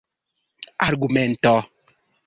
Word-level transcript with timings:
argumento 0.87 1.55